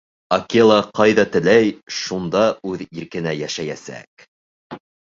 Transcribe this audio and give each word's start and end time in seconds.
Акела 0.35 0.77
ҡайҙа 0.99 1.25
теләй, 1.35 1.69
шунда 1.99 2.43
үҙ 2.73 2.85
иркенә 2.89 3.39
йәшәйәсәк. 3.45 4.29